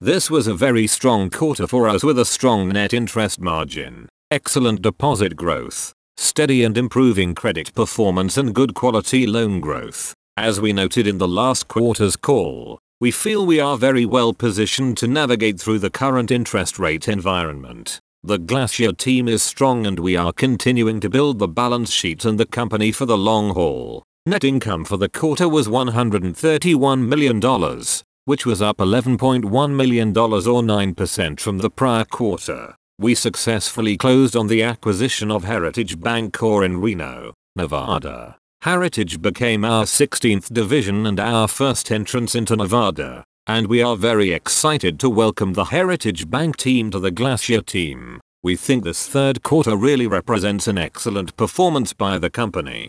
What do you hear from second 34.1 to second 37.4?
on the acquisition of Heritage Bank Bancorp in Reno,